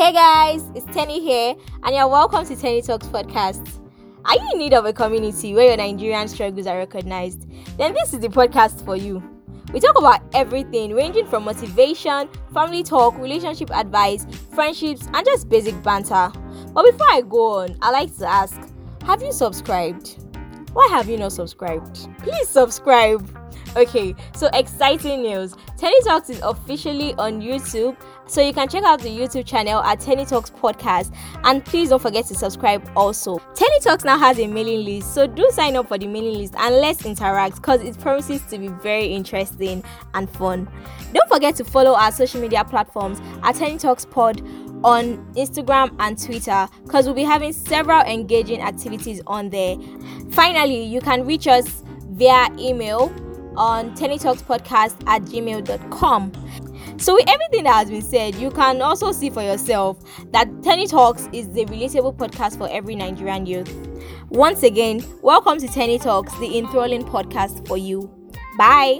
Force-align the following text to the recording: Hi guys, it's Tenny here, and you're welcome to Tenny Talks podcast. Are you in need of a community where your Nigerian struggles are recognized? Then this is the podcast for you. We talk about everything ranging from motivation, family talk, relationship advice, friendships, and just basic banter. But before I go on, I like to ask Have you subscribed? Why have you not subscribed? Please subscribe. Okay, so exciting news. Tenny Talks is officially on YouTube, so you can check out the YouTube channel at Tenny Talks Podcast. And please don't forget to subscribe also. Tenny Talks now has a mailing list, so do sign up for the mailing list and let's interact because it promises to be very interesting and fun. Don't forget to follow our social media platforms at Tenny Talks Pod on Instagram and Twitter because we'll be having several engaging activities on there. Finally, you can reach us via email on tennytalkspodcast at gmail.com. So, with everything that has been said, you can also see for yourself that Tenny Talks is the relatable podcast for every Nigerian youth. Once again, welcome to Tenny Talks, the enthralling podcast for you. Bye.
Hi 0.00 0.12
guys, 0.12 0.64
it's 0.74 0.86
Tenny 0.96 1.20
here, 1.20 1.54
and 1.82 1.94
you're 1.94 2.08
welcome 2.08 2.46
to 2.46 2.56
Tenny 2.56 2.80
Talks 2.80 3.06
podcast. 3.08 3.68
Are 4.24 4.34
you 4.34 4.48
in 4.54 4.58
need 4.58 4.72
of 4.72 4.86
a 4.86 4.94
community 4.94 5.52
where 5.52 5.66
your 5.66 5.76
Nigerian 5.76 6.26
struggles 6.26 6.66
are 6.66 6.78
recognized? 6.78 7.46
Then 7.76 7.92
this 7.92 8.14
is 8.14 8.20
the 8.20 8.28
podcast 8.28 8.82
for 8.86 8.96
you. 8.96 9.22
We 9.74 9.78
talk 9.78 9.98
about 9.98 10.22
everything 10.32 10.94
ranging 10.94 11.26
from 11.26 11.44
motivation, 11.44 12.30
family 12.54 12.82
talk, 12.82 13.18
relationship 13.18 13.70
advice, 13.76 14.24
friendships, 14.54 15.06
and 15.12 15.22
just 15.26 15.50
basic 15.50 15.82
banter. 15.82 16.32
But 16.72 16.86
before 16.90 17.10
I 17.10 17.20
go 17.20 17.58
on, 17.58 17.76
I 17.82 17.90
like 17.90 18.16
to 18.20 18.26
ask 18.26 18.58
Have 19.04 19.20
you 19.20 19.32
subscribed? 19.34 20.29
Why 20.72 20.86
have 20.90 21.08
you 21.08 21.16
not 21.16 21.32
subscribed? 21.32 22.08
Please 22.18 22.48
subscribe. 22.48 23.28
Okay, 23.76 24.16
so 24.34 24.48
exciting 24.52 25.22
news. 25.22 25.54
Tenny 25.76 26.00
Talks 26.02 26.28
is 26.28 26.40
officially 26.42 27.14
on 27.14 27.40
YouTube, 27.40 27.96
so 28.26 28.40
you 28.40 28.52
can 28.52 28.68
check 28.68 28.82
out 28.82 29.00
the 29.00 29.08
YouTube 29.08 29.46
channel 29.46 29.80
at 29.80 30.00
Tenny 30.00 30.24
Talks 30.24 30.50
Podcast. 30.50 31.14
And 31.44 31.64
please 31.64 31.90
don't 31.90 32.02
forget 32.02 32.26
to 32.26 32.34
subscribe 32.34 32.88
also. 32.96 33.38
Tenny 33.54 33.80
Talks 33.80 34.04
now 34.04 34.18
has 34.18 34.38
a 34.40 34.46
mailing 34.48 34.84
list, 34.84 35.14
so 35.14 35.26
do 35.26 35.48
sign 35.52 35.76
up 35.76 35.86
for 35.88 35.98
the 35.98 36.08
mailing 36.08 36.38
list 36.38 36.54
and 36.58 36.76
let's 36.76 37.04
interact 37.04 37.56
because 37.56 37.80
it 37.80 37.98
promises 38.00 38.42
to 38.42 38.58
be 38.58 38.68
very 38.68 39.06
interesting 39.06 39.84
and 40.14 40.28
fun. 40.30 40.68
Don't 41.12 41.28
forget 41.28 41.54
to 41.56 41.64
follow 41.64 41.94
our 41.94 42.10
social 42.10 42.40
media 42.40 42.64
platforms 42.64 43.20
at 43.44 43.54
Tenny 43.54 43.78
Talks 43.78 44.04
Pod 44.04 44.42
on 44.84 45.18
Instagram 45.34 45.94
and 45.98 46.22
Twitter 46.22 46.68
because 46.84 47.06
we'll 47.06 47.14
be 47.14 47.22
having 47.22 47.52
several 47.52 48.00
engaging 48.02 48.60
activities 48.60 49.20
on 49.26 49.50
there. 49.50 49.76
Finally, 50.30 50.82
you 50.84 51.00
can 51.00 51.26
reach 51.26 51.46
us 51.46 51.82
via 52.10 52.48
email 52.58 53.12
on 53.56 53.94
tennytalkspodcast 53.96 54.96
at 55.06 55.22
gmail.com. 55.22 56.32
So, 56.98 57.14
with 57.14 57.28
everything 57.28 57.64
that 57.64 57.74
has 57.74 57.90
been 57.90 58.02
said, 58.02 58.34
you 58.34 58.50
can 58.50 58.82
also 58.82 59.12
see 59.12 59.30
for 59.30 59.42
yourself 59.42 59.98
that 60.32 60.62
Tenny 60.62 60.86
Talks 60.86 61.28
is 61.32 61.48
the 61.52 61.64
relatable 61.66 62.16
podcast 62.16 62.58
for 62.58 62.68
every 62.70 62.94
Nigerian 62.94 63.46
youth. 63.46 63.70
Once 64.28 64.62
again, 64.62 65.02
welcome 65.22 65.58
to 65.58 65.68
Tenny 65.68 65.98
Talks, 65.98 66.36
the 66.38 66.58
enthralling 66.58 67.04
podcast 67.04 67.66
for 67.66 67.78
you. 67.78 68.10
Bye. 68.58 68.98